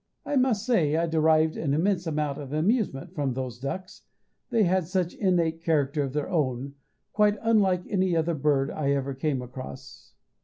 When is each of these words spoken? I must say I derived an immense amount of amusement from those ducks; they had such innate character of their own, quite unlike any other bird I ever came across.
I 0.25 0.35
must 0.35 0.65
say 0.65 0.95
I 0.95 1.05
derived 1.05 1.55
an 1.57 1.75
immense 1.75 2.07
amount 2.07 2.39
of 2.39 2.51
amusement 2.53 3.13
from 3.13 3.33
those 3.33 3.59
ducks; 3.59 4.01
they 4.49 4.63
had 4.63 4.87
such 4.87 5.13
innate 5.13 5.61
character 5.61 6.01
of 6.01 6.13
their 6.13 6.27
own, 6.27 6.73
quite 7.13 7.37
unlike 7.43 7.83
any 7.87 8.15
other 8.15 8.33
bird 8.33 8.71
I 8.71 8.93
ever 8.93 9.13
came 9.13 9.43
across. 9.43 10.15